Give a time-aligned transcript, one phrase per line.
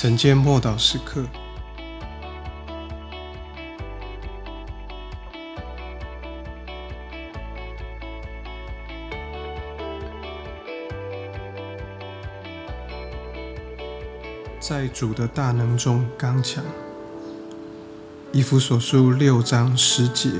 [0.00, 1.24] 晨间默祷时刻，
[14.60, 16.62] 在主的大能中刚强。
[18.30, 20.30] 以弗所书六章十节，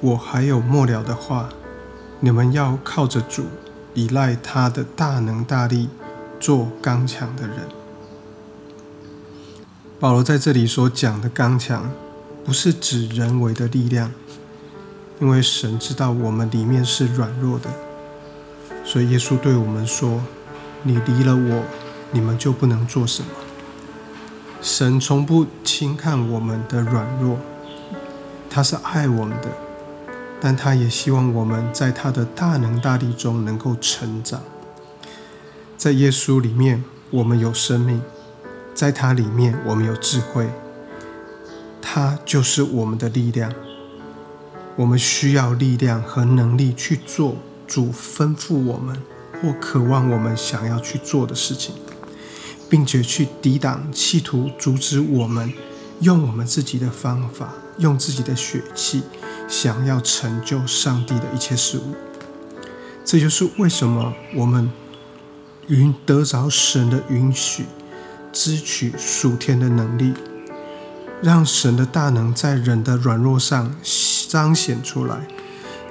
[0.00, 1.48] 我还有末了的话，
[2.20, 3.46] 你们要靠着主，
[3.94, 5.88] 依赖他的大能大力，
[6.38, 7.79] 做刚强的人。
[10.00, 11.92] 保罗在这里所讲的刚强，
[12.42, 14.10] 不是指人为的力量，
[15.20, 17.68] 因为神知道我们里面是软弱的，
[18.82, 20.22] 所以耶稣对我们说
[20.84, 21.64] ：“你离了我，
[22.12, 23.28] 你们就不能做什么。”
[24.62, 27.36] 神从不轻看我们的软弱，
[28.48, 29.48] 他是爱我们的，
[30.40, 34.40] 但他也希望我们在他的大能大力中能够成长。
[35.76, 38.00] 在耶稣里面，我们有生命；
[38.80, 40.48] 在他里面，我们有智慧。
[41.82, 43.52] 他就是我们的力量。
[44.74, 48.96] 我们需要力量和能力去做主吩咐我们
[49.42, 51.74] 或渴望我们想要去做的事情。
[52.70, 55.52] 并且去抵挡，企图阻止我们
[56.00, 59.02] 用我们自己的方法，用自己的血气，
[59.46, 61.94] 想要成就上帝的一切事物。
[63.04, 64.70] 这就是为什么我们
[65.66, 67.64] 允得着神的允许，
[68.32, 70.14] 支取属天的能力，
[71.22, 73.74] 让神的大能在人的软弱上
[74.28, 75.26] 彰显出来。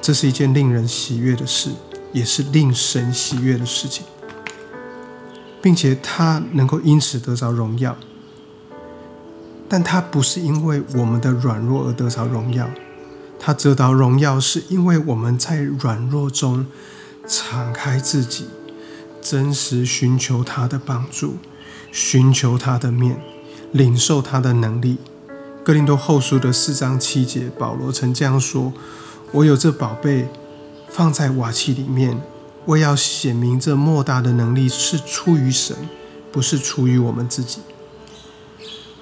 [0.01, 1.71] 这是一件令人喜悦的事，
[2.13, 4.05] 也是令神喜悦的事情。
[5.61, 7.97] 并且他能够因此得着荣耀，
[9.67, 12.69] 但他不是因为我们的软弱而得着荣耀，
[13.37, 16.65] 他得到荣耀是因为我们在软弱中
[17.27, 18.45] 敞开自己，
[19.21, 21.35] 真实寻求他的帮助，
[21.91, 23.21] 寻求他的面，
[23.71, 24.97] 领受他的能力。
[25.63, 28.73] 哥林多后书的四章七节，保罗曾这样说
[29.33, 30.28] ：“我有这宝贝
[30.89, 32.19] 放在瓦器里面。”
[32.66, 35.75] 为要显明这莫大的能力是出于神，
[36.31, 37.61] 不是出于我们自己。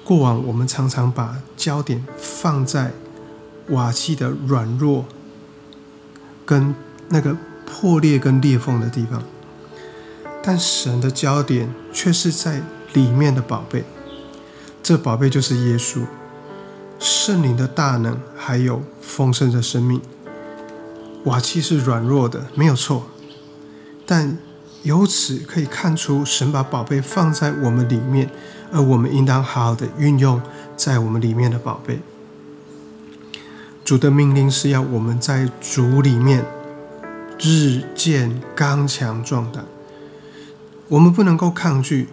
[0.04, 2.92] 过往我们常常把焦点放在
[3.68, 5.04] 瓦器的软弱、
[6.46, 6.74] 跟
[7.10, 9.22] 那个破裂跟裂缝的地方，
[10.42, 12.62] 但神的焦点却是在
[12.92, 13.84] 里面的宝贝。
[14.82, 16.00] 这宝贝就是耶稣、
[16.98, 20.00] 圣灵的大能，还有丰盛的生命。
[21.24, 23.06] 瓦器是软弱的，没有错。
[24.06, 24.38] 但
[24.84, 28.30] 由此可以看出，神把宝贝放在我们里面，
[28.72, 30.40] 而我们应当好好的运用
[30.76, 32.00] 在我们里面的宝贝。
[33.84, 36.44] 主的命令是要我们在主里面
[37.40, 39.64] 日渐刚强壮胆，
[40.88, 42.08] 我们不能够抗拒，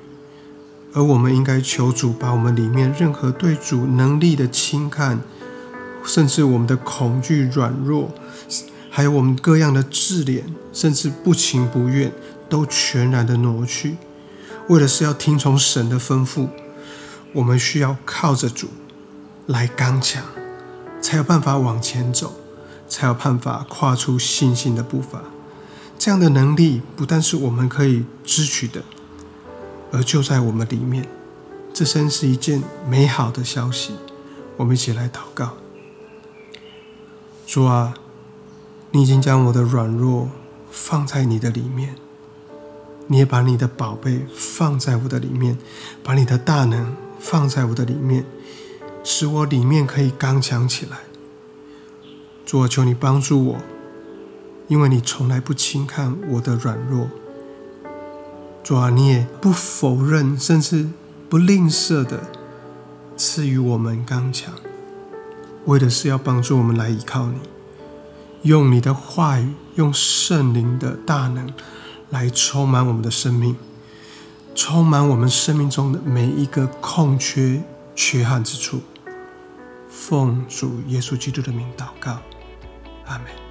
[0.96, 5.20] 而我们应该求主把我们里面任何对主能力的轻看，
[6.06, 8.12] 甚至我们的恐惧、软弱。
[8.90, 12.14] 还有我们各样的自怜，甚至不情不愿，
[12.48, 13.98] 都全然的挪去，
[14.70, 16.48] 为的是要听从神的吩咐。
[17.34, 18.70] 我们需要靠着主
[19.48, 20.24] 来刚强，
[21.02, 22.40] 才有办法往前走，
[22.88, 25.22] 才有办法跨出信心的步伐。
[26.00, 28.82] 这样的能力不但是我们可以支取的，
[29.92, 31.08] 而就在我们里面。
[31.74, 33.96] 这真是一件美好的消息。
[34.58, 35.58] 我们一起来祷告，
[37.46, 37.96] 主啊。
[38.92, 40.30] 你已经将我的软弱
[40.72, 41.98] 放在你的里面，
[43.08, 45.58] 你也把你的宝贝放在我的里面，
[46.02, 48.26] 把你的大能放在我的里面，
[49.04, 51.00] 使我里面可以刚强起来。
[52.46, 53.58] 主啊，求你帮助我，
[54.70, 57.10] 因为你从来不轻看我的软弱。
[58.66, 60.90] 主啊，你也不否认，甚至
[61.30, 62.20] 不吝啬的
[63.16, 64.56] 赐予我们刚强，
[65.66, 67.38] 为的是要帮助我们来依靠你。
[68.42, 71.54] 用你的话语，用圣灵的大能
[72.10, 73.56] 来充满我们的生命，
[74.56, 77.62] 充满我们生命中的每一个空缺、
[77.96, 78.82] 缺憾之处。
[79.88, 82.18] 奉主耶稣基督的名祷告，
[83.06, 83.45] 阿门。